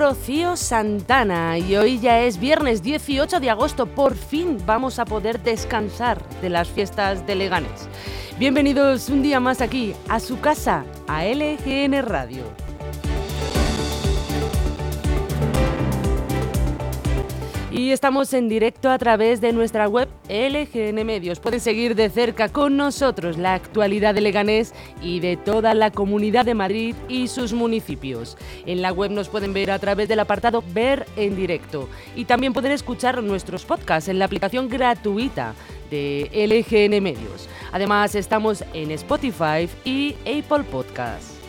Rocío 0.00 0.56
Santana 0.56 1.58
y 1.58 1.76
hoy 1.76 2.00
ya 2.00 2.22
es 2.22 2.40
viernes 2.40 2.82
18 2.82 3.38
de 3.38 3.50
agosto. 3.50 3.84
Por 3.84 4.14
fin 4.14 4.56
vamos 4.64 4.98
a 4.98 5.04
poder 5.04 5.42
descansar 5.42 6.26
de 6.40 6.48
las 6.48 6.68
fiestas 6.68 7.26
de 7.26 7.34
Leganes. 7.34 7.86
Bienvenidos 8.38 9.10
un 9.10 9.22
día 9.22 9.40
más 9.40 9.60
aquí 9.60 9.94
a 10.08 10.18
su 10.18 10.40
casa, 10.40 10.86
a 11.06 11.26
LGN 11.26 12.00
Radio. 12.00 12.69
Y 17.72 17.92
estamos 17.92 18.32
en 18.34 18.48
directo 18.48 18.90
a 18.90 18.98
través 18.98 19.40
de 19.40 19.52
nuestra 19.52 19.86
web 19.86 20.08
LGN 20.28 21.06
Medios. 21.06 21.38
Pueden 21.38 21.60
seguir 21.60 21.94
de 21.94 22.10
cerca 22.10 22.48
con 22.48 22.76
nosotros 22.76 23.38
la 23.38 23.54
actualidad 23.54 24.12
de 24.12 24.20
Leganés 24.20 24.74
y 25.00 25.20
de 25.20 25.36
toda 25.36 25.72
la 25.74 25.92
comunidad 25.92 26.44
de 26.44 26.54
Madrid 26.54 26.96
y 27.08 27.28
sus 27.28 27.52
municipios. 27.52 28.36
En 28.66 28.82
la 28.82 28.92
web 28.92 29.12
nos 29.12 29.28
pueden 29.28 29.52
ver 29.52 29.70
a 29.70 29.78
través 29.78 30.08
del 30.08 30.18
apartado 30.18 30.64
Ver 30.74 31.06
en 31.16 31.36
directo. 31.36 31.88
Y 32.16 32.24
también 32.24 32.52
pueden 32.52 32.72
escuchar 32.72 33.22
nuestros 33.22 33.64
podcasts 33.64 34.08
en 34.08 34.18
la 34.18 34.24
aplicación 34.24 34.68
gratuita 34.68 35.54
de 35.92 36.28
LGN 36.32 37.00
Medios. 37.00 37.48
Además 37.70 38.16
estamos 38.16 38.64
en 38.74 38.90
Spotify 38.90 39.68
y 39.84 40.16
Apple 40.22 40.64
Podcasts. 40.70 41.40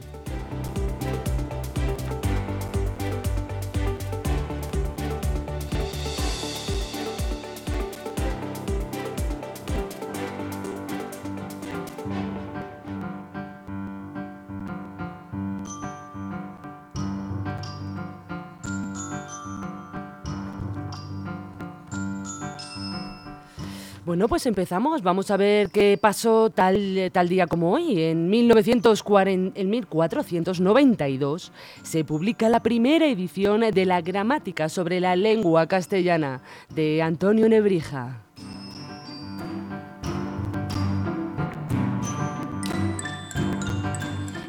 Bueno, 24.10 24.26
pues 24.26 24.44
empezamos. 24.46 25.04
Vamos 25.04 25.30
a 25.30 25.36
ver 25.36 25.70
qué 25.70 25.96
pasó 25.96 26.50
tal, 26.50 27.12
tal 27.12 27.28
día 27.28 27.46
como 27.46 27.70
hoy. 27.70 28.02
En, 28.02 28.28
1940, 28.28 29.60
en 29.60 29.70
1492 29.70 31.52
se 31.84 32.02
publica 32.02 32.48
la 32.48 32.60
primera 32.60 33.06
edición 33.06 33.60
de 33.60 33.86
la 33.86 34.00
Gramática 34.00 34.68
sobre 34.68 34.98
la 34.98 35.14
lengua 35.14 35.68
castellana 35.68 36.42
de 36.74 37.02
Antonio 37.02 37.48
Nebrija. 37.48 38.24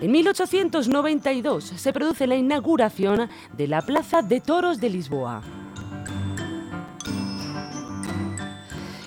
En 0.02 0.12
1892 0.12 1.64
se 1.64 1.94
produce 1.94 2.26
la 2.26 2.36
inauguración 2.36 3.30
de 3.56 3.68
la 3.68 3.84
Plaza 3.84 4.24
de 4.24 4.42
Toros 4.42 4.82
de 4.82 4.90
Lisboa. 4.90 5.61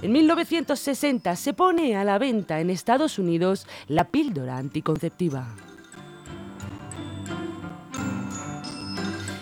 En 0.04 0.12
1960 0.12 1.34
se 1.34 1.54
pone 1.54 1.96
a 1.96 2.04
la 2.04 2.18
venta 2.18 2.60
en 2.60 2.68
Estados 2.68 3.18
Unidos 3.18 3.66
la 3.88 4.04
píldora 4.04 4.58
anticonceptiva. 4.58 5.46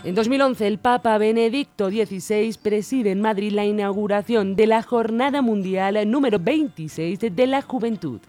En 0.04 0.14
2011, 0.14 0.64
el 0.68 0.78
Papa 0.78 1.18
Benedicto 1.18 1.90
XVI 1.90 2.54
preside 2.62 3.10
en 3.10 3.20
Madrid 3.20 3.50
la 3.50 3.64
inauguración 3.64 4.54
de 4.54 4.68
la 4.68 4.84
Jornada 4.84 5.42
Mundial 5.42 6.08
número 6.08 6.38
26 6.38 7.18
de 7.18 7.46
la 7.48 7.62
Juventud. 7.62 8.20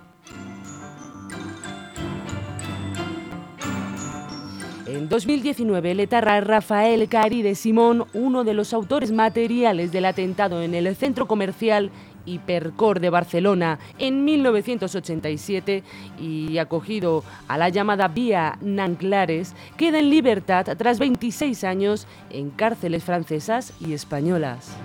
En 4.87 5.09
2019, 5.09 5.91
el 5.91 5.99
etarra 6.01 6.39
Rafael 6.41 7.07
Caride 7.09 7.55
Simón, 7.55 8.05
uno 8.13 8.43
de 8.43 8.53
los 8.53 8.73
autores 8.73 9.11
materiales 9.11 9.91
del 9.91 10.05
atentado 10.05 10.61
en 10.61 10.75
el 10.75 10.95
centro 10.95 11.27
comercial 11.27 11.89
Hipercor 12.25 12.99
de 12.99 13.09
Barcelona 13.09 13.79
en 13.99 14.25
1987 14.25 15.83
y 16.19 16.57
acogido 16.57 17.23
a 17.47 17.57
la 17.57 17.69
llamada 17.69 18.07
Vía 18.07 18.57
Nanclares, 18.61 19.55
queda 19.77 19.99
en 19.99 20.09
libertad 20.09 20.65
tras 20.77 20.99
26 20.99 21.63
años 21.63 22.07
en 22.29 22.49
cárceles 22.49 23.03
francesas 23.03 23.73
y 23.79 23.93
españolas. 23.93 24.75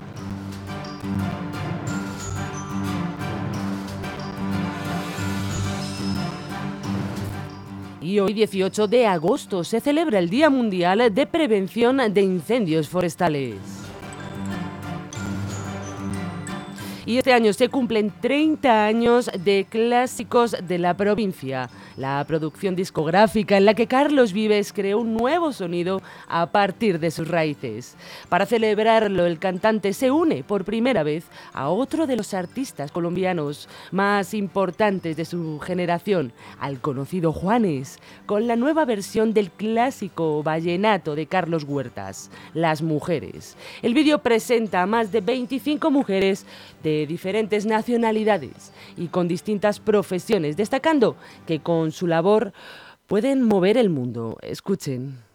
Y 8.00 8.20
hoy 8.20 8.32
18 8.32 8.86
de 8.86 9.06
agosto 9.06 9.64
se 9.64 9.80
celebra 9.80 10.18
el 10.18 10.30
Día 10.30 10.48
Mundial 10.48 11.14
de 11.14 11.26
Prevención 11.26 11.98
de 12.12 12.22
Incendios 12.22 12.88
Forestales. 12.88 13.87
Y 17.08 17.16
este 17.16 17.32
año 17.32 17.54
se 17.54 17.70
cumplen 17.70 18.12
30 18.20 18.84
años 18.84 19.30
de 19.42 19.66
clásicos 19.66 20.54
de 20.62 20.76
la 20.76 20.94
provincia, 20.94 21.70
la 21.96 22.22
producción 22.28 22.76
discográfica 22.76 23.56
en 23.56 23.64
la 23.64 23.72
que 23.72 23.86
Carlos 23.86 24.34
Vives 24.34 24.74
creó 24.74 24.98
un 24.98 25.14
nuevo 25.14 25.54
sonido 25.54 26.02
a 26.28 26.52
partir 26.52 27.00
de 27.00 27.10
sus 27.10 27.26
raíces. 27.26 27.96
Para 28.28 28.44
celebrarlo, 28.44 29.24
el 29.24 29.38
cantante 29.38 29.94
se 29.94 30.10
une 30.10 30.44
por 30.44 30.66
primera 30.66 31.02
vez 31.02 31.24
a 31.54 31.70
otro 31.70 32.06
de 32.06 32.16
los 32.16 32.34
artistas 32.34 32.92
colombianos 32.92 33.70
más 33.90 34.34
importantes 34.34 35.16
de 35.16 35.24
su 35.24 35.60
generación, 35.60 36.34
al 36.60 36.78
conocido 36.78 37.32
Juanes, 37.32 38.00
con 38.26 38.46
la 38.46 38.56
nueva 38.56 38.84
versión 38.84 39.32
del 39.32 39.50
clásico 39.50 40.42
vallenato 40.42 41.14
de 41.14 41.24
Carlos 41.24 41.64
Huertas, 41.64 42.30
Las 42.52 42.82
Mujeres. 42.82 43.56
El 43.80 43.94
vídeo 43.94 44.18
presenta 44.18 44.82
a 44.82 44.86
más 44.86 45.10
de 45.10 45.22
25 45.22 45.90
mujeres 45.90 46.44
de 46.82 46.97
diferentes 47.06 47.66
nacionalidades 47.66 48.72
y 48.96 49.08
con 49.08 49.28
distintas 49.28 49.80
profesiones, 49.80 50.56
destacando 50.56 51.16
que 51.46 51.60
con 51.60 51.92
su 51.92 52.06
labor 52.06 52.52
pueden 53.06 53.42
mover 53.42 53.76
el 53.76 53.90
mundo. 53.90 54.38
Escuchen. 54.42 55.27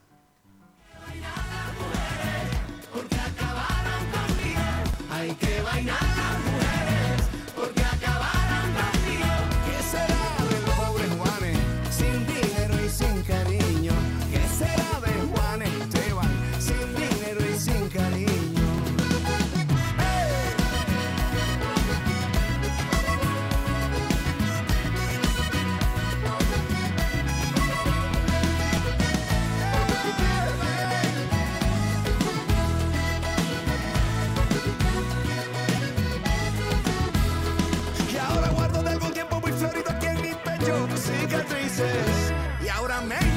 seguramente. 42.93 43.32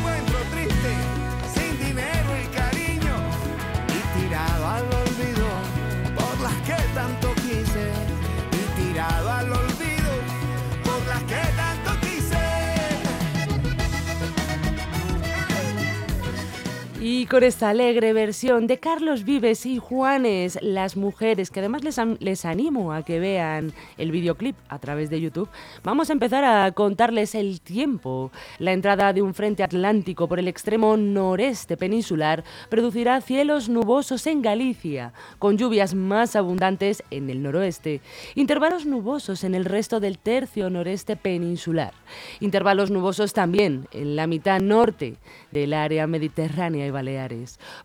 Y 17.27 17.29
con 17.29 17.43
esta 17.43 17.71
alegre 17.71 18.13
versión 18.13 18.69
de 18.69 18.79
Carlos 18.79 19.25
Vives 19.25 19.67
y 19.67 19.79
Juanes, 19.79 20.61
las 20.63 20.97
mujeres, 20.97 21.51
que 21.51 21.59
además 21.59 21.83
les, 21.83 21.99
les, 22.21 22.45
animo 22.45 22.93
a 22.93 23.05
que 23.05 23.19
vean 23.19 23.73
el 23.99 24.13
videoclip 24.13 24.55
a 24.69 24.79
través 24.79 25.11
de 25.11 25.21
YouTube, 25.21 25.49
vamos 25.83 26.09
a 26.09 26.13
empezar 26.13 26.45
a 26.45 26.71
contarles 26.71 27.35
el 27.35 27.61
tiempo. 27.61 28.31
La 28.61 28.73
entrada 28.73 29.13
de 29.13 29.23
un 29.23 29.35
frente 29.35 29.65
atlántico 29.65 30.29
por 30.29 30.39
el 30.39 30.47
extremo 30.47 30.97
noreste 30.97 31.77
peninsular 31.77 32.45
producirá 32.69 33.21
cielos 33.21 33.69
nubosos 33.69 34.25
en 34.29 34.41
Galicia, 34.41 35.13
con 35.41 35.59
lluvias 35.59 35.97
más 35.97 36.37
abundantes 36.37 37.03
en 37.11 37.29
el 37.29 37.43
noroeste, 37.43 38.03
intervalos 38.37 38.87
nubosos 38.87 39.43
en 39.43 39.57
el 39.57 39.65
resto 39.65 39.99
del 39.99 40.19
tercio 40.19 40.71
noreste 40.71 41.17
peninsular, 41.17 41.93
intervalos 42.39 42.93
nubosos 42.93 43.33
también 43.33 43.89
en 43.91 44.15
la 44.15 44.29
mitad 44.29 44.61
norte 44.61 45.17
del 45.51 45.73
área 45.73 46.07
mediterránea 46.07 46.87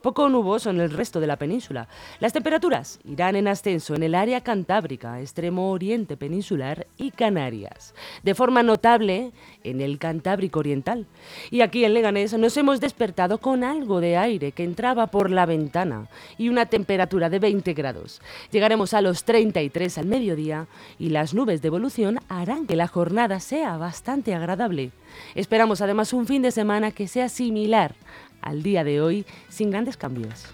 Poco 0.02 0.30
nuboso 0.30 0.70
en 0.70 0.80
el 0.80 0.92
resto 0.92 1.20
de 1.20 1.28
la 1.28 1.38
península. 1.38 1.88
Las 2.20 2.34
temperaturas 2.34 3.00
irán 3.06 3.36
en 3.36 3.48
ascenso 3.48 3.96
en 3.96 4.04
el 4.04 4.16
área 4.16 4.42
cantábrica, 4.42 5.20
extremo 5.20 5.72
oriente 5.72 6.18
peninsular 6.18 6.88
y 6.98 7.12
Canarias. 7.12 7.94
De 8.24 8.36
forma 8.36 8.64
notable 8.64 9.32
en 9.64 9.82
el 9.82 9.98
Cantábrico 9.98 10.60
Oriental. 10.60 11.06
Y 11.50 11.62
aquí 11.62 11.86
en 11.86 11.94
Leganés 11.94 12.34
nos 12.38 12.58
hemos 12.58 12.80
despertado 12.80 13.38
con 13.38 13.64
algo 13.64 14.02
de 14.02 14.18
aire 14.18 14.52
que 14.52 14.64
entraba 14.64 15.08
por 15.08 15.30
la 15.32 15.46
ventana 15.46 16.08
y 16.38 16.50
una 16.50 16.66
temperatura 16.66 17.30
de 17.30 17.40
20 17.40 17.74
grados. 17.74 18.22
Llegaremos 18.52 18.94
a 18.94 19.02
los 19.02 19.24
33 19.24 19.98
al 19.98 20.06
mediodía 20.06 20.68
y 21.00 21.10
las 21.10 21.34
nubes 21.34 21.62
de 21.62 21.68
evolución 21.68 22.20
harán 22.30 22.68
que 22.68 22.76
la 22.76 22.88
jornada 22.88 23.40
sea 23.40 23.78
bastante 23.78 24.34
agradable. 24.34 24.92
Esperamos 25.36 25.82
además 25.82 26.14
un 26.14 26.28
fin 26.28 26.42
de 26.42 26.52
semana 26.52 26.92
que 26.92 27.08
sea 27.08 27.30
similar 27.30 27.96
al 28.42 28.64
día 28.64 28.84
de 28.84 29.02
hoy 29.02 29.26
sin 29.50 29.72
grandes 29.72 29.98
cambios. 29.98 30.48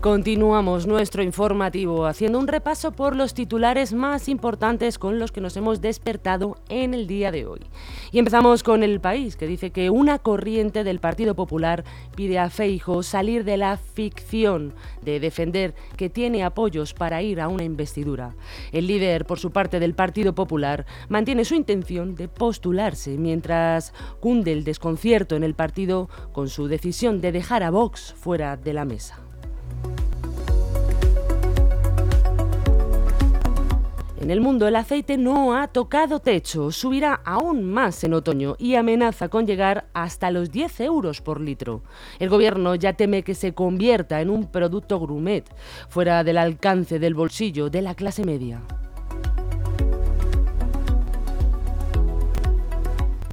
Continuamos 0.00 0.86
nuestro 0.86 1.24
informativo 1.24 2.06
haciendo 2.06 2.38
un 2.38 2.46
repaso 2.46 2.92
por 2.92 3.16
los 3.16 3.34
titulares 3.34 3.92
más 3.92 4.28
importantes 4.28 4.96
con 4.96 5.18
los 5.18 5.32
que 5.32 5.40
nos 5.40 5.56
hemos 5.56 5.80
despertado 5.80 6.56
en 6.68 6.94
el 6.94 7.08
día 7.08 7.32
de 7.32 7.46
hoy. 7.46 7.62
Y 8.12 8.20
empezamos 8.20 8.62
con 8.62 8.84
el 8.84 9.00
país, 9.00 9.34
que 9.34 9.48
dice 9.48 9.72
que 9.72 9.90
una 9.90 10.20
corriente 10.20 10.84
del 10.84 11.00
Partido 11.00 11.34
Popular 11.34 11.82
pide 12.14 12.38
a 12.38 12.48
Feijo 12.48 13.02
salir 13.02 13.42
de 13.42 13.56
la 13.56 13.76
ficción 13.76 14.72
de 15.02 15.18
defender 15.18 15.74
que 15.96 16.08
tiene 16.08 16.44
apoyos 16.44 16.94
para 16.94 17.20
ir 17.22 17.40
a 17.40 17.48
una 17.48 17.64
investidura. 17.64 18.36
El 18.70 18.86
líder, 18.86 19.24
por 19.24 19.40
su 19.40 19.50
parte 19.50 19.80
del 19.80 19.94
Partido 19.94 20.32
Popular, 20.32 20.86
mantiene 21.08 21.44
su 21.44 21.56
intención 21.56 22.14
de 22.14 22.28
postularse 22.28 23.18
mientras 23.18 23.92
cunde 24.20 24.52
el 24.52 24.62
desconcierto 24.62 25.34
en 25.34 25.42
el 25.42 25.54
partido 25.54 26.08
con 26.30 26.48
su 26.48 26.68
decisión 26.68 27.20
de 27.20 27.32
dejar 27.32 27.64
a 27.64 27.70
Vox 27.70 28.14
fuera 28.16 28.56
de 28.56 28.74
la 28.74 28.84
mesa. 28.84 29.27
En 34.28 34.32
el 34.32 34.42
mundo 34.42 34.68
el 34.68 34.76
aceite 34.76 35.16
no 35.16 35.56
ha 35.56 35.68
tocado 35.68 36.20
techo, 36.20 36.70
subirá 36.70 37.14
aún 37.24 37.64
más 37.64 38.04
en 38.04 38.12
otoño 38.12 38.56
y 38.58 38.74
amenaza 38.74 39.30
con 39.30 39.46
llegar 39.46 39.86
hasta 39.94 40.30
los 40.30 40.50
10 40.50 40.80
euros 40.80 41.22
por 41.22 41.40
litro. 41.40 41.82
El 42.18 42.28
gobierno 42.28 42.74
ya 42.74 42.92
teme 42.92 43.22
que 43.22 43.34
se 43.34 43.54
convierta 43.54 44.20
en 44.20 44.28
un 44.28 44.44
producto 44.50 45.00
grumet, 45.00 45.48
fuera 45.88 46.24
del 46.24 46.36
alcance 46.36 46.98
del 46.98 47.14
bolsillo 47.14 47.70
de 47.70 47.80
la 47.80 47.94
clase 47.94 48.22
media. 48.22 48.60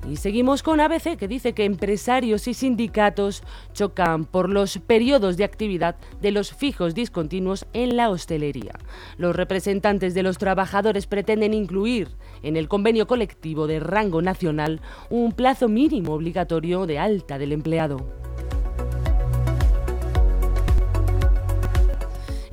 Y 0.09 0.17
seguimos 0.17 0.61
con 0.61 0.79
ABC, 0.79 1.17
que 1.17 1.27
dice 1.27 1.53
que 1.53 1.65
empresarios 1.65 2.47
y 2.47 2.53
sindicatos 2.53 3.41
chocan 3.73 4.25
por 4.25 4.49
los 4.49 4.77
periodos 4.77 5.35
de 5.35 5.43
actividad 5.43 5.95
de 6.21 6.31
los 6.31 6.53
fijos 6.53 6.93
discontinuos 6.93 7.65
en 7.73 7.97
la 7.97 8.09
hostelería. 8.09 8.73
Los 9.17 9.35
representantes 9.35 10.13
de 10.13 10.23
los 10.23 10.37
trabajadores 10.37 11.07
pretenden 11.07 11.53
incluir 11.53 12.09
en 12.43 12.55
el 12.55 12.67
convenio 12.67 13.07
colectivo 13.07 13.65
de 13.65 13.79
rango 13.79 14.21
nacional 14.21 14.81
un 15.09 15.31
plazo 15.31 15.69
mínimo 15.69 16.13
obligatorio 16.13 16.85
de 16.85 16.99
alta 16.99 17.39
del 17.39 17.51
empleado. 17.51 18.24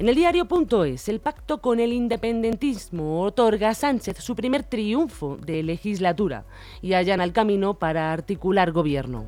En 0.03 0.09
el 0.09 0.17
diario.es, 0.17 1.09
el 1.09 1.21
pacto 1.21 1.61
con 1.61 1.79
el 1.79 1.93
independentismo 1.93 3.23
otorga 3.23 3.69
a 3.69 3.75
Sánchez 3.75 4.17
su 4.19 4.35
primer 4.35 4.65
triunfo 4.65 5.37
de 5.37 5.63
legislatura 5.63 6.45
y 6.81 6.95
allana 6.95 7.23
el 7.23 7.33
camino 7.33 7.75
para 7.75 8.13
articular 8.13 8.73
gobierno. 8.73 9.27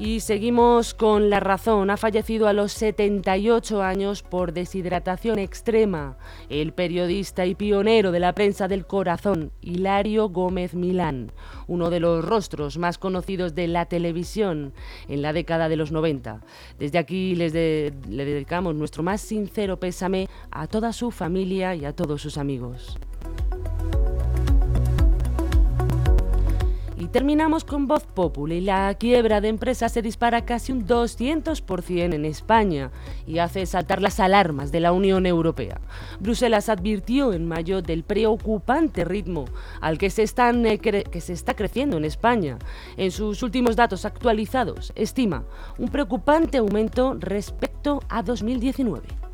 Y 0.00 0.20
seguimos 0.20 0.94
con 0.94 1.28
la 1.28 1.40
razón. 1.40 1.90
Ha 1.90 1.96
fallecido 1.96 2.46
a 2.46 2.52
los 2.52 2.72
78 2.72 3.82
años 3.82 4.22
por 4.22 4.52
deshidratación 4.52 5.40
extrema 5.40 6.16
el 6.48 6.72
periodista 6.72 7.46
y 7.46 7.56
pionero 7.56 8.12
de 8.12 8.20
la 8.20 8.32
prensa 8.32 8.68
del 8.68 8.86
corazón, 8.86 9.50
Hilario 9.60 10.28
Gómez 10.28 10.74
Milán, 10.74 11.32
uno 11.66 11.90
de 11.90 11.98
los 11.98 12.24
rostros 12.24 12.78
más 12.78 12.96
conocidos 12.96 13.56
de 13.56 13.66
la 13.66 13.86
televisión 13.86 14.72
en 15.08 15.20
la 15.20 15.32
década 15.32 15.68
de 15.68 15.76
los 15.76 15.90
90. 15.90 16.42
Desde 16.78 16.98
aquí 16.98 17.34
les 17.34 17.52
le 17.52 17.90
dedicamos 18.24 18.76
nuestro 18.76 19.02
más 19.02 19.20
sincero 19.20 19.80
pésame 19.80 20.28
a 20.52 20.68
toda 20.68 20.92
su 20.92 21.10
familia 21.10 21.74
y 21.74 21.84
a 21.84 21.92
todos 21.92 22.22
sus 22.22 22.38
amigos. 22.38 22.98
Terminamos 27.18 27.64
con 27.64 27.88
Voz 27.88 28.04
Populi. 28.04 28.60
La 28.60 28.94
quiebra 28.94 29.40
de 29.40 29.48
empresas 29.48 29.90
se 29.90 30.02
dispara 30.02 30.44
casi 30.44 30.70
un 30.70 30.86
200% 30.86 32.14
en 32.14 32.24
España 32.24 32.92
y 33.26 33.38
hace 33.38 33.66
saltar 33.66 34.00
las 34.00 34.20
alarmas 34.20 34.70
de 34.70 34.78
la 34.78 34.92
Unión 34.92 35.26
Europea. 35.26 35.80
Bruselas 36.20 36.68
advirtió 36.68 37.32
en 37.32 37.48
mayo 37.48 37.82
del 37.82 38.04
preocupante 38.04 39.04
ritmo 39.04 39.46
al 39.80 39.98
que 39.98 40.10
se, 40.10 40.22
eh, 40.22 40.78
que 40.78 41.20
se 41.20 41.32
está 41.32 41.54
creciendo 41.54 41.96
en 41.96 42.04
España. 42.04 42.56
En 42.96 43.10
sus 43.10 43.42
últimos 43.42 43.74
datos 43.74 44.04
actualizados, 44.04 44.92
estima 44.94 45.42
un 45.76 45.88
preocupante 45.88 46.58
aumento 46.58 47.16
respecto 47.18 48.00
a 48.08 48.22
2019. 48.22 49.27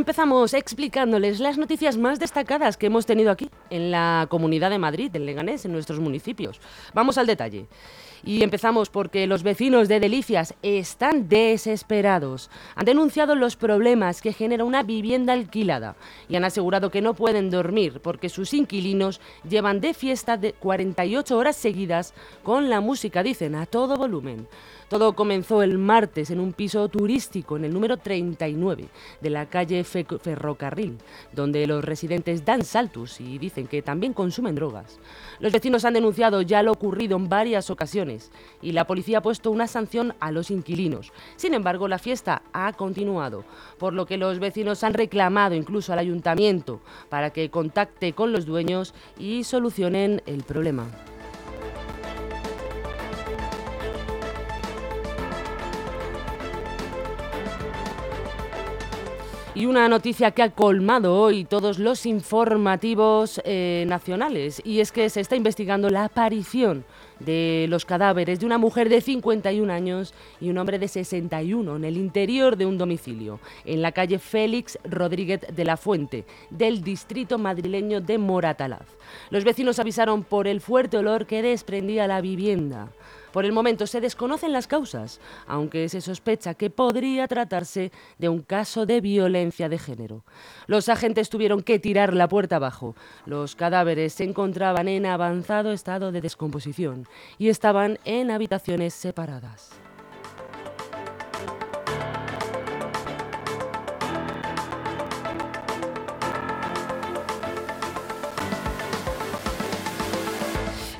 Empezamos 0.00 0.54
explicándoles 0.54 1.40
las 1.40 1.58
noticias 1.58 1.98
más 1.98 2.18
destacadas 2.18 2.78
que 2.78 2.86
hemos 2.86 3.04
tenido 3.04 3.30
aquí, 3.30 3.50
en 3.68 3.90
la 3.90 4.26
Comunidad 4.30 4.70
de 4.70 4.78
Madrid, 4.78 5.14
en 5.14 5.26
Leganés, 5.26 5.66
en 5.66 5.72
nuestros 5.72 6.00
municipios. 6.00 6.58
Vamos 6.94 7.18
al 7.18 7.26
detalle. 7.26 7.66
Y 8.24 8.42
empezamos 8.42 8.90
porque 8.90 9.26
los 9.26 9.42
vecinos 9.42 9.88
de 9.88 10.00
Delicias 10.00 10.54
están 10.62 11.28
desesperados. 11.28 12.50
Han 12.74 12.84
denunciado 12.84 13.34
los 13.34 13.56
problemas 13.56 14.20
que 14.20 14.32
genera 14.32 14.64
una 14.64 14.82
vivienda 14.82 15.32
alquilada 15.32 15.96
y 16.28 16.36
han 16.36 16.44
asegurado 16.44 16.90
que 16.90 17.00
no 17.00 17.14
pueden 17.14 17.50
dormir 17.50 18.00
porque 18.02 18.28
sus 18.28 18.52
inquilinos 18.52 19.20
llevan 19.48 19.80
de 19.80 19.94
fiesta 19.94 20.36
de 20.36 20.52
48 20.54 21.36
horas 21.36 21.56
seguidas 21.56 22.12
con 22.42 22.68
la 22.68 22.80
música, 22.80 23.22
dicen, 23.22 23.54
a 23.54 23.66
todo 23.66 23.96
volumen. 23.96 24.48
Todo 24.90 25.12
comenzó 25.12 25.62
el 25.62 25.78
martes 25.78 26.32
en 26.32 26.40
un 26.40 26.52
piso 26.52 26.88
turístico 26.88 27.56
en 27.56 27.64
el 27.64 27.72
número 27.72 27.98
39 27.98 28.88
de 29.20 29.30
la 29.30 29.46
calle 29.46 29.84
Ferrocarril, 29.84 30.98
donde 31.32 31.64
los 31.68 31.84
residentes 31.84 32.44
dan 32.44 32.64
saltos 32.64 33.20
y 33.20 33.38
dicen 33.38 33.68
que 33.68 33.82
también 33.82 34.12
consumen 34.12 34.56
drogas. 34.56 34.98
Los 35.38 35.52
vecinos 35.52 35.84
han 35.84 35.94
denunciado 35.94 36.42
ya 36.42 36.64
lo 36.64 36.72
ocurrido 36.72 37.16
en 37.16 37.28
varias 37.28 37.70
ocasiones 37.70 38.32
y 38.60 38.72
la 38.72 38.88
policía 38.88 39.18
ha 39.18 39.22
puesto 39.22 39.52
una 39.52 39.68
sanción 39.68 40.12
a 40.18 40.32
los 40.32 40.50
inquilinos. 40.50 41.12
Sin 41.36 41.54
embargo, 41.54 41.86
la 41.86 42.00
fiesta 42.00 42.42
ha 42.52 42.72
continuado, 42.72 43.44
por 43.78 43.92
lo 43.92 44.06
que 44.06 44.16
los 44.16 44.40
vecinos 44.40 44.82
han 44.82 44.94
reclamado 44.94 45.54
incluso 45.54 45.92
al 45.92 46.00
ayuntamiento 46.00 46.80
para 47.08 47.30
que 47.30 47.48
contacte 47.48 48.12
con 48.12 48.32
los 48.32 48.44
dueños 48.44 48.92
y 49.16 49.44
solucionen 49.44 50.20
el 50.26 50.42
problema. 50.42 50.88
Y 59.60 59.66
una 59.66 59.90
noticia 59.90 60.30
que 60.30 60.42
ha 60.42 60.48
colmado 60.48 61.14
hoy 61.20 61.44
todos 61.44 61.78
los 61.78 62.06
informativos 62.06 63.42
eh, 63.44 63.84
nacionales, 63.86 64.62
y 64.64 64.80
es 64.80 64.90
que 64.90 65.10
se 65.10 65.20
está 65.20 65.36
investigando 65.36 65.90
la 65.90 66.04
aparición 66.04 66.86
de 67.18 67.66
los 67.68 67.84
cadáveres 67.84 68.40
de 68.40 68.46
una 68.46 68.56
mujer 68.56 68.88
de 68.88 69.02
51 69.02 69.70
años 69.70 70.14
y 70.40 70.48
un 70.48 70.56
hombre 70.56 70.78
de 70.78 70.88
61 70.88 71.76
en 71.76 71.84
el 71.84 71.98
interior 71.98 72.56
de 72.56 72.64
un 72.64 72.78
domicilio, 72.78 73.38
en 73.66 73.82
la 73.82 73.92
calle 73.92 74.18
Félix 74.18 74.78
Rodríguez 74.82 75.42
de 75.54 75.64
la 75.66 75.76
Fuente, 75.76 76.24
del 76.48 76.82
distrito 76.82 77.36
madrileño 77.36 78.00
de 78.00 78.16
Moratalaz. 78.16 78.86
Los 79.28 79.44
vecinos 79.44 79.78
avisaron 79.78 80.24
por 80.24 80.46
el 80.46 80.62
fuerte 80.62 80.96
olor 80.96 81.26
que 81.26 81.42
desprendía 81.42 82.06
la 82.06 82.22
vivienda. 82.22 82.88
Por 83.32 83.44
el 83.44 83.52
momento 83.52 83.86
se 83.86 84.00
desconocen 84.00 84.52
las 84.52 84.66
causas, 84.66 85.20
aunque 85.46 85.88
se 85.88 86.00
sospecha 86.00 86.54
que 86.54 86.70
podría 86.70 87.28
tratarse 87.28 87.92
de 88.18 88.28
un 88.28 88.42
caso 88.42 88.86
de 88.86 89.00
violencia 89.00 89.68
de 89.68 89.78
género. 89.78 90.24
Los 90.66 90.88
agentes 90.88 91.30
tuvieron 91.30 91.62
que 91.62 91.78
tirar 91.78 92.14
la 92.14 92.28
puerta 92.28 92.56
abajo. 92.56 92.94
Los 93.26 93.56
cadáveres 93.56 94.14
se 94.14 94.24
encontraban 94.24 94.88
en 94.88 95.06
avanzado 95.06 95.72
estado 95.72 96.12
de 96.12 96.20
descomposición 96.20 97.06
y 97.38 97.48
estaban 97.48 97.98
en 98.04 98.30
habitaciones 98.30 98.94
separadas. 98.94 99.79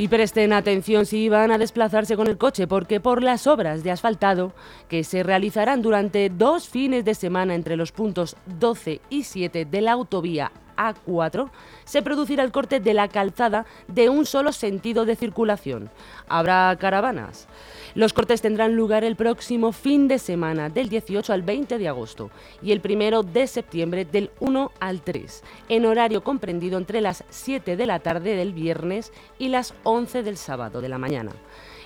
Y 0.01 0.09
presten 0.09 0.55
atención 0.55 1.05
si 1.05 1.29
van 1.29 1.51
a 1.51 1.59
desplazarse 1.59 2.17
con 2.17 2.27
el 2.27 2.39
coche, 2.39 2.67
porque 2.67 3.01
por 3.01 3.23
las 3.23 3.47
obras 3.47 3.85
de 3.85 3.91
asfaltado 3.91 4.55
que 4.89 5.05
se 5.05 5.23
realizarán 5.23 5.83
durante 5.83 6.31
dos 6.31 6.71
fines 6.71 7.05
de 7.05 7.15
semana 7.15 7.55
entre 7.55 7.77
los 7.77 7.93
puntos 7.93 8.35
12 8.59 9.03
y 9.11 9.25
7 9.25 9.67
de 9.67 9.81
la 9.83 9.93
autovía 9.93 10.53
a4 10.81 11.51
se 11.85 12.03
producirá 12.03 12.43
el 12.43 12.53
corte 12.53 12.81
de 12.81 12.95
la 12.95 13.09
calzada 13.09 13.67
de 13.89 14.09
un 14.09 14.25
solo 14.25 14.53
sentido 14.53 15.05
de 15.05 15.17
circulación. 15.17 15.91
Habrá 16.29 16.77
caravanas. 16.81 17.49
Los 17.95 18.13
cortes 18.13 18.41
tendrán 18.41 18.77
lugar 18.77 19.03
el 19.03 19.17
próximo 19.17 19.73
fin 19.73 20.07
de 20.07 20.19
semana, 20.19 20.69
del 20.69 20.89
18 20.89 21.33
al 21.33 21.43
20 21.43 21.77
de 21.77 21.89
agosto, 21.89 22.31
y 22.63 22.71
el 22.71 22.81
primero 22.81 23.23
de 23.23 23.47
septiembre, 23.47 24.05
del 24.05 24.31
1 24.39 24.71
al 24.79 25.03
3, 25.03 25.43
en 25.69 25.87
horario 25.87 26.23
comprendido 26.23 26.79
entre 26.79 27.01
las 27.01 27.25
7 27.31 27.77
de 27.77 27.87
la 27.87 27.99
tarde 27.99 28.37
del 28.37 28.53
viernes 28.53 29.13
y 29.39 29.49
las 29.49 29.75
11 29.83 30.23
del 30.23 30.37
sábado 30.37 30.81
de 30.81 30.89
la 30.89 30.99
mañana. 30.99 31.33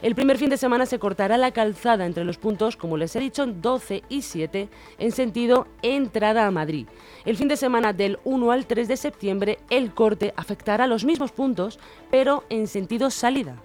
El 0.02 0.14
primer 0.14 0.38
fin 0.38 0.50
de 0.50 0.56
semana 0.56 0.86
se 0.86 0.98
cortará 0.98 1.36
la 1.38 1.52
calzada 1.52 2.06
entre 2.06 2.24
los 2.24 2.38
puntos, 2.38 2.76
como 2.76 2.96
les 2.96 3.14
he 3.16 3.20
dicho, 3.20 3.46
12 3.46 4.02
y 4.08 4.22
7 4.22 4.68
en 4.98 5.12
sentido 5.12 5.66
entrada 5.82 6.46
a 6.46 6.50
Madrid. 6.50 6.86
El 7.24 7.36
fin 7.36 7.48
de 7.48 7.56
semana 7.56 7.92
del 7.92 8.18
1 8.24 8.50
al 8.50 8.66
3 8.66 8.88
de 8.88 8.96
septiembre 8.96 9.58
el 9.70 9.94
corte 9.94 10.34
afectará 10.36 10.86
los 10.86 11.04
mismos 11.04 11.32
puntos, 11.32 11.78
pero 12.10 12.44
en 12.50 12.66
sentido 12.66 13.10
salida. 13.10 13.56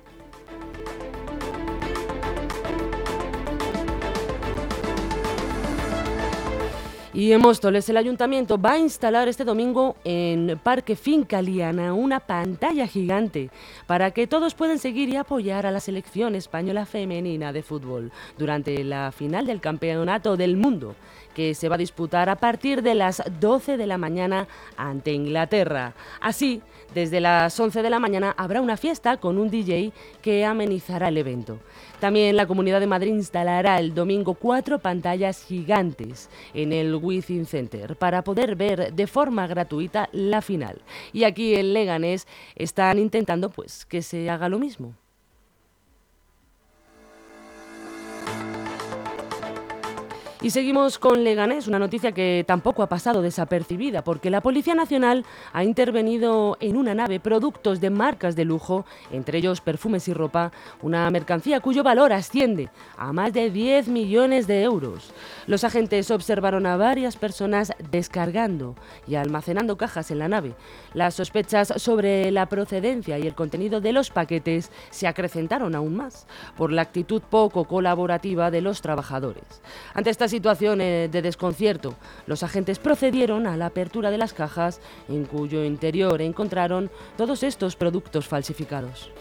Y 7.19 7.33
en 7.33 7.41
Móstoles 7.41 7.89
el 7.89 7.97
ayuntamiento 7.97 8.57
va 8.57 8.71
a 8.71 8.79
instalar 8.79 9.27
este 9.27 9.43
domingo 9.43 9.97
en 10.05 10.57
Parque 10.63 10.95
Finca 10.95 11.41
Liana 11.41 11.91
una 11.93 12.21
pantalla 12.21 12.87
gigante 12.87 13.49
para 13.87 14.11
que 14.11 14.25
todos 14.25 14.53
puedan 14.53 14.79
seguir 14.79 15.09
y 15.09 15.17
apoyar 15.17 15.65
a 15.65 15.71
la 15.71 15.81
selección 15.81 16.33
española 16.33 16.85
femenina 16.85 17.51
de 17.51 17.61
fútbol 17.61 18.13
durante 18.37 18.85
la 18.85 19.11
final 19.11 19.47
del 19.47 19.59
Campeonato 19.59 20.37
del 20.37 20.55
Mundo 20.55 20.95
que 21.39 21.55
se 21.55 21.69
va 21.69 21.75
a 21.75 21.77
disputar 21.77 22.27
a 22.27 22.35
partir 22.35 22.83
de 22.83 22.95
las 22.95 23.23
12 23.39 23.77
de 23.77 23.87
la 23.87 23.97
mañana 23.97 24.49
ante 24.75 25.13
Inglaterra. 25.13 25.93
Así, 26.19 26.61
desde 26.93 27.21
las 27.21 27.57
11 27.57 27.81
de 27.81 27.89
la 27.89 27.97
mañana 27.97 28.35
habrá 28.35 28.59
una 28.59 28.75
fiesta 28.75 29.15
con 29.15 29.37
un 29.37 29.49
DJ 29.49 29.93
que 30.21 30.43
amenizará 30.43 31.07
el 31.07 31.17
evento. 31.17 31.59
También 32.01 32.35
la 32.35 32.45
Comunidad 32.45 32.81
de 32.81 32.87
Madrid 32.87 33.13
instalará 33.13 33.79
el 33.79 33.93
domingo 33.93 34.33
cuatro 34.33 34.79
pantallas 34.79 35.45
gigantes 35.45 36.29
en 36.53 36.73
el 36.73 36.93
Within 36.95 37.45
Center 37.45 37.95
para 37.95 38.21
poder 38.21 38.57
ver 38.57 38.93
de 38.93 39.07
forma 39.07 39.47
gratuita 39.47 40.09
la 40.11 40.41
final. 40.41 40.81
Y 41.13 41.23
aquí 41.23 41.55
en 41.55 41.71
Leganés 41.71 42.27
están 42.57 42.99
intentando 42.99 43.49
pues 43.49 43.85
que 43.85 44.01
se 44.01 44.29
haga 44.29 44.49
lo 44.49 44.59
mismo. 44.59 44.93
Y 50.41 50.51
seguimos 50.51 50.99
con 50.99 51.25
Leganés, 51.25 51.67
una 51.67 51.79
noticia 51.79 52.13
que 52.13 52.45
tampoco 52.47 52.81
ha 52.81 52.87
pasado 52.87 53.21
desapercibida, 53.21 54.05
porque 54.05 54.29
la 54.29 54.39
Policía 54.39 54.73
Nacional 54.73 55.25
ha 55.51 55.65
intervenido 55.65 56.55
en 56.61 56.77
una 56.77 56.93
nave 56.93 57.19
productos 57.19 57.81
de 57.81 57.89
marcas 57.89 58.37
de 58.37 58.45
lujo, 58.45 58.85
entre 59.11 59.39
ellos 59.39 59.59
perfumes 59.59 60.07
y 60.07 60.13
ropa, 60.13 60.53
una 60.81 61.11
mercancía 61.11 61.59
cuyo 61.59 61.83
valor 61.83 62.13
asciende 62.13 62.69
a 62.95 63.11
más 63.11 63.33
de 63.33 63.49
10 63.49 63.89
millones 63.89 64.47
de 64.47 64.63
euros. 64.63 65.11
Los 65.45 65.65
agentes 65.65 66.09
observaron 66.09 66.65
a 66.67 66.77
varias 66.77 67.17
personas 67.17 67.73
descargando 67.91 68.75
y 69.09 69.15
almacenando 69.15 69.75
cajas 69.75 70.09
en 70.09 70.19
la 70.19 70.29
nave. 70.29 70.55
Las 70.93 71.15
sospechas 71.15 71.73
sobre 71.75 72.31
la 72.31 72.45
procedencia 72.45 73.19
y 73.19 73.27
el 73.27 73.35
contenido 73.35 73.81
de 73.81 73.91
los 73.91 74.09
paquetes 74.09 74.71
se 74.89 75.05
acrecentaron 75.05 75.75
aún 75.75 75.97
más 75.97 76.27
por 76.55 76.71
la 76.71 76.83
actitud 76.83 77.21
poco 77.29 77.65
colaborativa 77.65 78.51
de 78.51 78.61
los 78.61 78.81
trabajadores. 78.81 79.43
Ante 79.93 80.11
esta 80.11 80.28
situación 80.29 80.79
de 80.79 81.21
desconcierto, 81.21 81.95
los 82.27 82.43
agentes 82.43 82.79
procedieron 82.79 83.47
a 83.47 83.57
la 83.57 83.67
apertura 83.67 84.11
de 84.11 84.17
las 84.17 84.33
cajas 84.33 84.79
en 85.07 85.25
cuyo 85.25 85.63
interior 85.63 86.21
encontraron 86.21 86.89
todos 87.17 87.43
estos 87.43 87.75
productos 87.75 88.27
falsificados. 88.27 89.11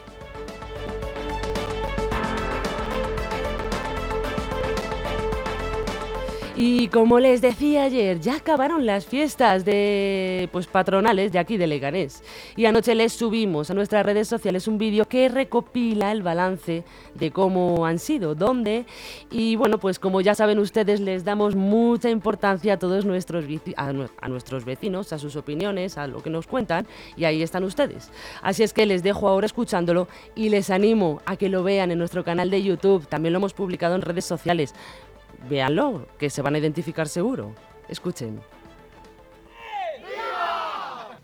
Y 6.60 6.88
como 6.88 7.20
les 7.20 7.40
decía 7.40 7.84
ayer, 7.84 8.18
ya 8.18 8.34
acabaron 8.34 8.84
las 8.84 9.06
fiestas 9.06 9.64
de 9.64 10.48
pues 10.50 10.66
patronales 10.66 11.30
de 11.30 11.38
aquí 11.38 11.56
de 11.56 11.68
Leganés. 11.68 12.24
Y 12.56 12.64
anoche 12.64 12.96
les 12.96 13.12
subimos 13.12 13.70
a 13.70 13.74
nuestras 13.74 14.04
redes 14.04 14.26
sociales 14.26 14.66
un 14.66 14.76
vídeo 14.76 15.04
que 15.04 15.28
recopila 15.28 16.10
el 16.10 16.24
balance 16.24 16.82
de 17.14 17.30
cómo 17.30 17.86
han 17.86 18.00
sido, 18.00 18.34
dónde. 18.34 18.86
Y 19.30 19.54
bueno, 19.54 19.78
pues 19.78 20.00
como 20.00 20.20
ya 20.20 20.34
saben 20.34 20.58
ustedes, 20.58 20.98
les 20.98 21.24
damos 21.24 21.54
mucha 21.54 22.10
importancia 22.10 22.72
a 22.72 22.78
todos 22.80 23.04
nuestros 23.04 23.44
a, 23.76 23.92
nuestros 24.28 24.64
vecinos, 24.64 25.12
a 25.12 25.18
sus 25.20 25.36
opiniones, 25.36 25.96
a 25.96 26.08
lo 26.08 26.24
que 26.24 26.30
nos 26.30 26.48
cuentan. 26.48 26.88
Y 27.16 27.24
ahí 27.24 27.40
están 27.40 27.62
ustedes. 27.62 28.10
Así 28.42 28.64
es 28.64 28.72
que 28.72 28.84
les 28.84 29.04
dejo 29.04 29.28
ahora 29.28 29.46
escuchándolo 29.46 30.08
y 30.34 30.48
les 30.48 30.70
animo 30.70 31.22
a 31.24 31.36
que 31.36 31.50
lo 31.50 31.62
vean 31.62 31.92
en 31.92 32.00
nuestro 32.00 32.24
canal 32.24 32.50
de 32.50 32.64
YouTube. 32.64 33.06
También 33.06 33.32
lo 33.32 33.36
hemos 33.36 33.54
publicado 33.54 33.94
en 33.94 34.02
redes 34.02 34.24
sociales 34.24 34.74
véanlo, 35.48 36.06
que 36.18 36.30
se 36.30 36.42
van 36.42 36.54
a 36.54 36.58
identificar 36.58 37.08
seguro. 37.08 37.54
Escuchen. 37.88 38.40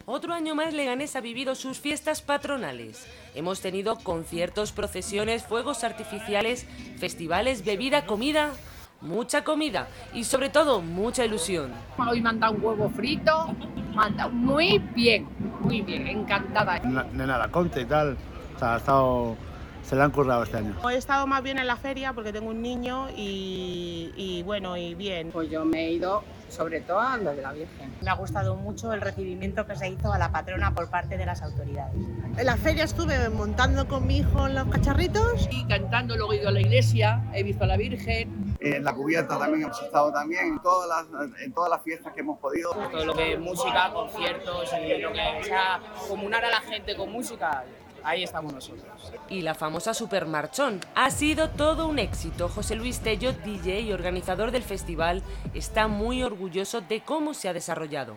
Otro 0.07 0.35
año 0.35 0.55
más 0.55 0.75
Leganés 0.75 1.17
ha 1.17 1.21
vivido 1.23 1.55
sus 1.55 1.81
fiestas 1.81 2.21
patronales. 2.21 3.07
Hemos 3.35 3.61
tenido 3.61 3.97
conciertos, 3.97 4.71
procesiones, 4.71 5.45
fuegos 5.45 5.83
artificiales, 5.83 6.67
festivales, 6.99 7.65
bebida, 7.65 8.05
comida, 8.05 8.53
mucha 9.01 9.45
comida 9.45 9.89
y 10.13 10.25
sobre 10.25 10.51
todo 10.51 10.83
mucha 10.83 11.25
ilusión. 11.25 11.73
Hoy 11.97 12.21
manda 12.21 12.51
un 12.51 12.63
huevo 12.63 12.91
frito, 12.91 13.55
manda 13.95 14.29
muy 14.29 14.79
bien, 14.79 15.27
muy 15.61 15.81
bien, 15.81 16.07
encantada. 16.07 16.81
Nena 16.81 17.39
la 17.39 17.49
Conte 17.49 17.81
y 17.81 17.85
tal, 17.87 18.19
o 18.57 18.59
sea, 18.59 18.75
ha 18.75 18.77
estado 18.77 19.37
se 19.85 19.97
la 19.97 20.05
han 20.05 20.11
currado 20.11 20.43
este 20.43 20.59
año. 20.59 20.75
He 20.89 20.97
estado 20.97 21.27
más 21.27 21.43
bien 21.43 21.59
en 21.59 21.67
la 21.67 21.77
feria 21.77 22.13
porque 22.13 22.33
tengo 22.33 22.51
un 22.51 22.63
niño 22.63 23.09
y, 23.17 24.13
y 24.17 24.43
bueno, 24.43 24.77
y 24.77 24.95
bien. 24.95 25.31
Pues 25.31 25.51
yo 25.51 25.65
me 25.65 25.87
he 25.87 25.93
ido 25.93 26.23
sobre 26.49 26.81
todo 26.81 27.01
a 27.01 27.17
lo 27.17 27.35
de 27.35 27.43
la 27.43 27.53
Virgen. 27.53 27.93
Me 28.01 28.11
ha 28.11 28.15
gustado 28.15 28.55
mucho 28.57 28.93
el 28.93 29.01
recibimiento 29.01 29.67
que 29.67 29.77
se 29.77 29.89
hizo 29.89 30.13
a 30.13 30.19
la 30.19 30.31
patrona 30.31 30.73
por 30.73 30.89
parte 30.89 31.17
de 31.17 31.27
las 31.27 31.43
autoridades. 31.43 31.95
En 32.37 32.47
la 32.47 32.57
feria 32.57 32.85
estuve 32.85 33.29
montando 33.29 33.89
con 33.89 34.07
mi 34.07 34.19
hijo 34.19 34.47
en 34.47 34.55
los 34.55 34.69
cacharritos. 34.69 35.49
Y 35.51 35.67
cantando, 35.67 36.17
luego 36.17 36.33
he 36.33 36.37
ido 36.37 36.49
a 36.49 36.53
la 36.53 36.61
iglesia, 36.61 37.23
he 37.35 37.43
visto 37.43 37.65
a 37.65 37.67
la 37.67 37.77
Virgen. 37.77 38.57
En 38.61 38.85
la 38.85 38.95
cubierta 38.95 39.39
también 39.39 39.65
hemos 39.65 39.83
estado 39.83 40.13
también, 40.13 40.47
en 40.47 40.63
todas 40.63 40.89
las, 40.89 41.41
en 41.43 41.53
todas 41.53 41.71
las 41.71 41.83
fiestas 41.83 42.13
que 42.15 42.21
hemos 42.21 42.39
podido. 42.39 42.71
Todo 42.71 43.05
lo 43.05 43.15
que 43.15 43.35
es 43.35 43.41
música, 43.41 43.93
conciertos 43.93 44.71
y 44.73 45.03
lo 45.03 45.13
que 45.13 45.45
sea 45.45 45.81
comunar 46.09 46.45
a 46.45 46.51
la 46.51 46.61
gente 46.61 46.97
con 46.97 47.13
música, 47.13 47.65
ahí 48.05 48.23
estamos 48.23 48.53
nosotros. 48.53 49.13
Y 49.29 49.43
la 49.43 49.55
famosa 49.55 49.95
Supermarchón. 49.95 50.81
Ha 50.95 51.11
sido 51.11 51.51
todo 51.51 51.89
un 51.89 51.99
éxito. 51.99 52.49
José 52.49 52.77
Luis 52.77 53.01
Tello, 53.01 53.33
DJ 53.33 53.81
y 53.81 53.93
organizador 53.93 54.51
del 54.51 54.63
festival, 54.63 55.23
está 55.55 55.89
muy 55.89 56.23
orgulloso 56.23 56.81
de 56.81 57.01
cómo 57.01 57.35
se 57.35 57.49
ha 57.49 57.53
desarrollado. 57.53 58.17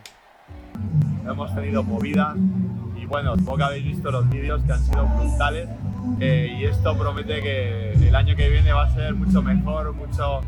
Hemos 1.25 1.53
tenido 1.55 1.83
movidas 1.83 2.35
y 2.95 3.05
bueno, 3.05 3.35
supongo 3.35 3.57
que 3.57 3.63
habéis 3.63 3.85
visto 3.85 4.11
los 4.11 4.29
vídeos 4.29 4.61
que 4.63 4.73
han 4.73 4.79
sido 4.79 5.05
brutales 5.05 5.67
eh, 6.19 6.55
y 6.57 6.65
esto 6.65 6.97
promete 6.97 7.41
que 7.41 7.91
el 7.93 8.15
año 8.15 8.35
que 8.35 8.49
viene 8.49 8.71
va 8.71 8.85
a 8.85 8.93
ser 8.93 9.13
mucho 9.13 9.41
mejor, 9.41 9.93
mucho 9.93 10.41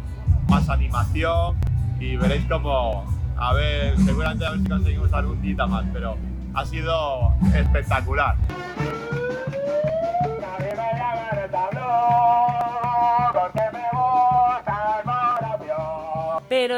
más 0.48 0.69
animación 0.69 1.58
y 2.00 2.15
veréis 2.15 2.46
como, 2.46 3.05
a 3.38 3.53
ver, 3.53 3.98
seguramente 3.98 4.46
a 4.46 4.51
ver 4.51 4.60
si 4.60 4.69
conseguimos 4.69 5.13
algún 5.13 5.41
día 5.41 5.67
más, 5.67 5.86
pero 5.91 6.17
ha 6.53 6.65
sido 6.65 7.34
espectacular. 7.53 8.36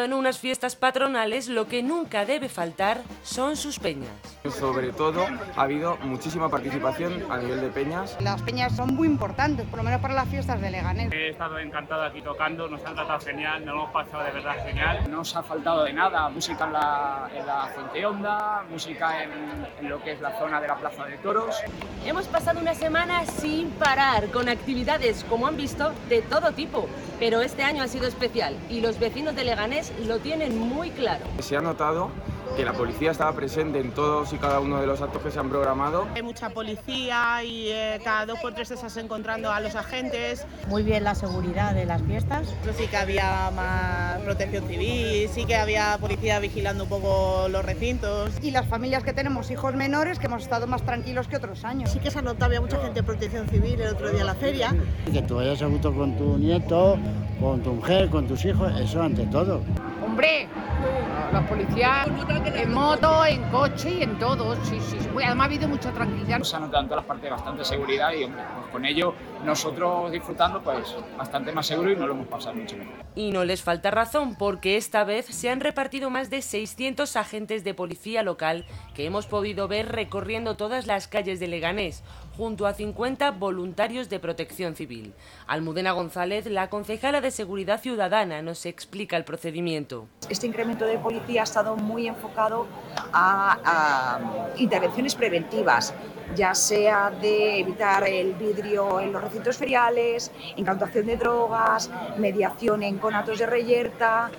En 0.03 0.13
unas 0.13 0.39
fiestas 0.39 0.75
patronales 0.75 1.48
lo 1.48 1.67
que 1.67 1.84
nunca 1.84 2.25
debe 2.25 2.50
faltar 2.50 3.01
son 3.24 3.55
sus 3.55 3.79
peñas. 3.79 4.10
Sobre 4.60 4.91
todo 4.91 5.25
ha 5.55 5.62
habido 5.62 5.98
muchísima 5.98 6.50
participación 6.50 7.25
a 7.29 7.38
nivel 7.38 7.62
de 7.62 7.70
peñas. 7.70 8.17
Las 8.20 8.41
peñas 8.41 8.75
son 8.75 8.96
muy 8.96 9.08
importantes, 9.08 9.65
por 9.67 9.77
lo 9.77 9.84
menos 9.84 10.01
para 10.01 10.13
las 10.13 10.27
fiestas 10.27 10.60
de 10.60 10.72
Leganés. 10.72 11.12
He 11.13 11.29
estado 11.29 11.60
encantado 11.60 12.03
aquí 12.03 12.22
tocando, 12.22 12.67
nos 12.67 12.84
han 12.86 12.96
tratado 12.96 13.20
genial, 13.20 13.65
nos 13.65 13.75
hemos 13.75 13.91
pasado 13.91 14.24
de 14.24 14.31
verdad 14.31 14.65
genial. 14.65 15.12
No 15.12 15.22
os 15.22 15.36
ha 15.36 15.43
faltado 15.43 15.84
de 15.84 15.93
nada, 15.93 16.29
música 16.29 16.65
en 16.65 16.74
la, 16.74 17.29
en 17.36 17.46
la 17.46 17.67
Fuente 17.75 18.05
Honda, 18.05 18.63
música 18.70 19.24
en, 19.24 19.31
en 19.79 19.89
lo 19.89 20.01
que 20.03 20.13
es 20.13 20.22
la 20.22 20.38
zona 20.39 20.60
de 20.60 20.67
la 20.67 20.75
Plaza 20.75 21.05
de 21.05 21.17
Toros. 21.17 21.55
Hemos 22.05 22.25
pasado 22.25 22.60
una 22.60 22.74
semana 22.74 23.25
sin 23.25 23.70
parar, 23.72 24.27
con 24.31 24.50
actividades, 24.50 25.24
como 25.25 25.48
han 25.48 25.58
visto, 25.58 25.93
de 26.10 26.22
todo 26.22 26.51
tipo. 26.51 26.88
Pero 27.20 27.41
este 27.41 27.63
año 27.63 27.84
ha 27.84 27.88
sido 27.88 28.08
especial 28.08 28.56
y 28.69 28.82
los 28.82 28.97
vecinos 28.99 29.36
de 29.36 29.43
Leganés 29.43 29.90
lo 30.06 30.19
tienen 30.19 30.58
muy 30.58 30.91
claro. 30.91 31.25
Se 31.39 31.56
ha 31.58 31.62
notado 31.62 32.10
que 32.55 32.65
la 32.65 32.73
policía 32.73 33.11
estaba 33.11 33.33
presente 33.33 33.79
en 33.79 33.91
todos 33.91 34.33
y 34.33 34.37
cada 34.37 34.59
uno 34.59 34.79
de 34.79 34.87
los 34.87 35.01
actos 35.01 35.21
que 35.21 35.31
se 35.31 35.39
han 35.39 35.49
programado. 35.49 36.07
Hay 36.15 36.21
mucha 36.21 36.49
policía 36.49 37.43
y 37.43 37.69
eh, 37.69 37.99
cada 38.03 38.25
dos 38.25 38.39
por 38.39 38.53
tres 38.53 38.69
te 38.69 38.75
estás 38.75 38.97
encontrando 38.97 39.51
a 39.51 39.59
los 39.59 39.75
agentes. 39.75 40.45
Muy 40.67 40.83
bien 40.83 41.03
la 41.03 41.15
seguridad 41.15 41.73
de 41.73 41.85
las 41.85 42.01
fiestas. 42.01 42.53
Sí 42.77 42.87
que 42.87 42.97
había 42.97 43.51
más 43.51 44.19
protección 44.21 44.67
civil, 44.67 45.29
sí 45.29 45.45
que 45.45 45.55
había 45.55 45.97
policía 45.99 46.39
vigilando 46.39 46.83
un 46.83 46.89
poco 46.89 47.47
los 47.49 47.63
recintos. 47.63 48.31
Y 48.41 48.51
las 48.51 48.67
familias 48.67 49.03
que 49.03 49.13
tenemos 49.13 49.49
hijos 49.51 49.75
menores 49.75 50.19
que 50.19 50.27
hemos 50.27 50.43
estado 50.43 50.67
más 50.67 50.83
tranquilos 50.83 51.27
que 51.27 51.37
otros 51.37 51.63
años. 51.63 51.91
Sí 51.91 51.99
que 51.99 52.11
se 52.11 52.19
ha 52.19 52.21
notado, 52.21 52.45
había 52.45 52.61
mucha 52.61 52.77
gente 52.77 53.01
de 53.01 53.03
protección 53.03 53.47
civil 53.47 53.79
el 53.81 53.93
otro 53.93 54.09
día 54.09 54.21
en 54.21 54.27
la 54.27 54.35
feria. 54.35 54.75
Que 55.11 55.21
tú 55.21 55.35
vayas 55.35 55.61
a 55.61 55.67
gusto 55.67 55.93
con 55.93 56.17
tu 56.17 56.37
nieto, 56.37 56.97
con 57.39 57.61
tu 57.61 57.73
mujer, 57.73 58.09
con 58.09 58.27
tus 58.27 58.43
hijos, 58.45 58.71
eso 58.79 59.01
ante 59.01 59.25
todo. 59.27 59.61
Hombre, 60.05 60.47
los 61.32 61.44
policías 61.46 62.08
en 62.56 62.74
moto, 62.74 63.26
en 63.26 63.41
coche 63.50 63.98
y 64.00 64.04
en 64.04 64.17
todo. 64.20 64.56
Sí, 64.65 64.80
sí. 64.80 64.98
Además 65.24 65.46
ha 65.46 65.46
habido 65.46 65.67
mucha 65.67 65.91
tranquilidad. 65.91 66.41
Se 66.41 66.56
ha 66.56 66.60
notado 66.60 66.84
en 66.84 66.89
todas 66.89 67.04
las 67.04 67.08
partes 67.08 67.32
bastante 67.32 67.65
seguridad 67.65 68.12
y 68.13 68.24
hombre, 68.24 68.41
pues 68.56 68.72
con 68.72 68.86
ello 68.86 69.13
nosotros 69.46 70.12
disfrutando 70.12 70.62
pues 70.62 70.96
bastante 71.17 71.52
más 71.52 71.65
seguro 71.65 71.91
y 71.91 71.96
nos 71.96 72.08
lo 72.08 72.13
hemos 72.13 72.28
pasado 72.28 72.56
mucho 72.56 72.78
mejor. 72.78 72.94
Y 73.15 73.32
no 73.32 73.44
les 73.44 73.62
falta 73.62 73.91
razón 73.91 74.36
porque 74.36 74.78
esta 74.78 75.04
vez 75.04 75.26
se 75.26 75.50
han 75.50 75.60
repartido 75.60 76.10
más 76.10 76.30
de 76.30 76.41
600 76.41 77.15
agentes 77.15 77.63
de 77.63 77.74
policía 77.74 78.24
local 78.24 78.65
que 78.94 79.06
hemos 79.06 79.26
podido 79.26 79.67
ver 79.67 79.91
recorriendo 79.91 80.56
todas 80.56 80.88
las 80.88 81.08
calles 81.08 81.39
de 81.39 81.48
Leganés 81.48 82.04
junto 82.41 82.65
a 82.65 82.73
50 82.73 83.30
voluntarios 83.30 84.10
de 84.10 84.19
protección 84.19 84.75
civil. 84.75 85.13
Almudena 85.45 85.91
González, 85.91 86.47
la 86.47 86.71
concejala 86.71 87.21
de 87.21 87.30
Seguridad 87.30 87.80
Ciudadana, 87.80 88.41
nos 88.41 88.65
explica 88.65 89.15
el 89.15 89.23
procedimiento. 89.23 90.08
Este 90.27 90.47
incremento 90.47 90.86
de 90.86 90.97
policía 90.97 91.41
ha 91.41 91.43
estado 91.43 91.77
muy 91.77 92.08
enfocado 92.08 92.65
a, 93.13 93.60
a 93.63 94.19
intervenciones 94.58 95.13
preventivas, 95.13 95.93
ya 96.36 96.56
sea 96.56 97.12
de 97.12 97.60
evitar 97.60 98.08
el 98.08 98.34
vidrio 98.34 98.99
en 98.99 99.13
los 99.13 99.21
recintos 99.21 99.58
feriales, 99.58 100.32
incautación 100.56 101.06
de 101.06 101.17
drogas, 101.17 101.91
mediación 102.17 102.82
en 102.82 102.97
conatos 102.97 103.38
de 103.38 103.45
reyerta, 103.45 104.32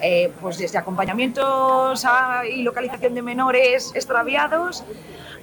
eh, 0.00 0.32
pues 0.40 0.56
desde 0.56 0.78
acompañamientos 0.78 2.02
a, 2.06 2.46
y 2.46 2.62
localización 2.62 3.14
de 3.14 3.20
menores 3.20 3.92
extraviados 3.94 4.84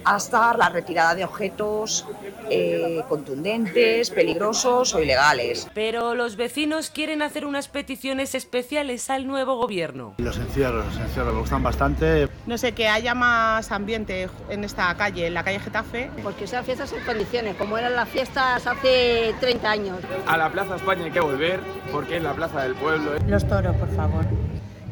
hasta 0.04 0.56
la 0.56 0.68
retirada 0.68 1.14
de 1.14 1.24
objetos 1.24 2.06
eh, 2.50 3.02
contundentes, 3.08 4.10
peligrosos 4.10 4.94
o 4.94 5.02
ilegales. 5.02 5.68
Pero 5.74 6.14
los 6.14 6.36
vecinos 6.36 6.90
quieren 6.90 7.22
hacer 7.22 7.44
unas 7.44 7.68
peticiones 7.68 8.34
especiales 8.34 9.10
al 9.10 9.26
nuevo 9.26 9.56
gobierno. 9.56 10.14
Los 10.18 10.38
encierros, 10.38 10.86
los 10.86 10.96
encierros 10.96 11.34
me 11.34 11.40
gustan 11.40 11.62
bastante. 11.62 12.28
No 12.46 12.58
sé, 12.58 12.72
que 12.72 12.88
haya 12.88 13.14
más 13.14 13.70
ambiente 13.72 14.28
en 14.48 14.64
esta 14.64 14.94
calle, 14.96 15.26
en 15.26 15.34
la 15.34 15.44
calle 15.44 15.60
Getafe. 15.60 16.10
Porque 16.22 16.46
sean 16.46 16.64
fiestas 16.64 16.92
en 16.92 17.04
condiciones, 17.04 17.56
como 17.56 17.78
eran 17.78 17.94
las 17.94 18.08
fiestas 18.08 18.66
hace 18.66 19.34
30 19.40 19.70
años. 19.70 19.98
A 20.26 20.36
la 20.36 20.50
Plaza 20.50 20.76
España 20.76 21.04
hay 21.04 21.10
que 21.10 21.20
volver 21.20 21.60
porque 21.92 22.16
es 22.16 22.22
la 22.22 22.32
plaza 22.32 22.62
del 22.62 22.74
pueblo. 22.74 23.12
Los 23.26 23.46
toros, 23.46 23.76
por 23.76 23.94
favor. 23.94 24.24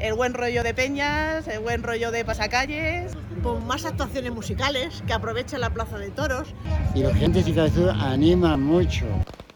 El 0.01 0.15
buen 0.15 0.35
rollo 0.35 0.63
de 0.63 0.75
peñas, 0.75 1.49
el 1.49 1.61
buen 1.61 1.83
rollo 1.83 2.11
de 2.11 2.25
pasacalles. 2.25 3.17
Con 3.43 3.67
más 3.67 3.85
actuaciones 3.85 4.33
musicales, 4.33 5.03
que 5.07 5.13
aprovechen 5.13 5.61
la 5.61 5.71
plaza 5.71 5.99
de 5.99 6.11
toros. 6.11 6.49
Y 6.95 7.03
los 7.03 7.15
gente 7.15 7.43
de 7.43 7.55
Cazú 7.55 7.89
animan 7.89 8.63
mucho. 8.63 9.07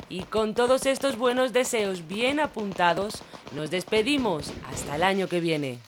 Y 0.08 0.22
con 0.22 0.54
todos 0.54 0.86
estos 0.86 1.16
buenos 1.16 1.52
deseos 1.52 2.06
bien 2.06 2.38
apuntados, 2.38 3.22
nos 3.56 3.70
despedimos 3.70 4.52
hasta 4.70 4.96
el 4.96 5.02
año 5.02 5.26
que 5.26 5.40
viene. 5.40 5.78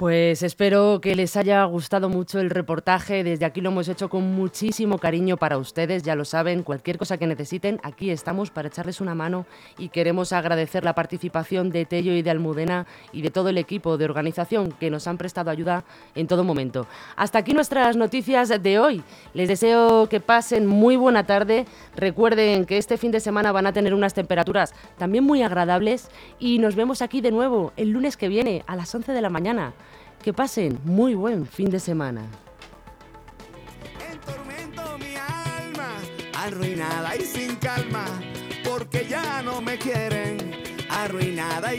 Pues 0.00 0.42
espero 0.42 0.98
que 1.02 1.14
les 1.14 1.36
haya 1.36 1.62
gustado 1.64 2.08
mucho 2.08 2.40
el 2.40 2.48
reportaje. 2.48 3.22
Desde 3.22 3.44
aquí 3.44 3.60
lo 3.60 3.68
hemos 3.68 3.86
hecho 3.86 4.08
con 4.08 4.34
muchísimo 4.34 4.96
cariño 4.96 5.36
para 5.36 5.58
ustedes, 5.58 6.04
ya 6.04 6.16
lo 6.16 6.24
saben. 6.24 6.62
Cualquier 6.62 6.96
cosa 6.96 7.18
que 7.18 7.26
necesiten, 7.26 7.78
aquí 7.82 8.10
estamos 8.10 8.50
para 8.50 8.68
echarles 8.68 9.02
una 9.02 9.14
mano 9.14 9.44
y 9.76 9.90
queremos 9.90 10.32
agradecer 10.32 10.84
la 10.84 10.94
participación 10.94 11.68
de 11.68 11.84
Tello 11.84 12.14
y 12.14 12.22
de 12.22 12.30
Almudena 12.30 12.86
y 13.12 13.20
de 13.20 13.28
todo 13.28 13.50
el 13.50 13.58
equipo 13.58 13.98
de 13.98 14.06
organización 14.06 14.72
que 14.72 14.88
nos 14.88 15.06
han 15.06 15.18
prestado 15.18 15.50
ayuda 15.50 15.84
en 16.14 16.26
todo 16.26 16.44
momento. 16.44 16.86
Hasta 17.14 17.40
aquí 17.40 17.52
nuestras 17.52 17.94
noticias 17.94 18.48
de 18.48 18.78
hoy. 18.78 19.02
Les 19.34 19.50
deseo 19.50 20.08
que 20.08 20.20
pasen 20.20 20.66
muy 20.66 20.96
buena 20.96 21.26
tarde. 21.26 21.66
Recuerden 21.94 22.64
que 22.64 22.78
este 22.78 22.96
fin 22.96 23.10
de 23.12 23.20
semana 23.20 23.52
van 23.52 23.66
a 23.66 23.74
tener 23.74 23.92
unas 23.92 24.14
temperaturas 24.14 24.72
también 24.96 25.24
muy 25.24 25.42
agradables 25.42 26.08
y 26.38 26.58
nos 26.58 26.74
vemos 26.74 27.02
aquí 27.02 27.20
de 27.20 27.32
nuevo 27.32 27.74
el 27.76 27.90
lunes 27.90 28.16
que 28.16 28.28
viene 28.28 28.64
a 28.66 28.76
las 28.76 28.94
11 28.94 29.12
de 29.12 29.20
la 29.20 29.28
mañana. 29.28 29.74
Que 30.22 30.32
pasen 30.34 30.78
muy 30.84 31.14
buen 31.14 31.46
fin 31.46 31.70
de 31.70 31.80
semana. 31.80 32.22
Entormento 34.12 34.98
mi 34.98 35.16
alma, 35.16 35.94
arruinada 36.34 37.16
y 37.16 37.22
sin 37.22 37.56
calma, 37.56 38.04
porque 38.62 39.06
ya 39.08 39.42
no 39.42 39.62
me 39.62 39.78
quieren, 39.78 40.36
arruinada 40.90 41.60
y 41.60 41.68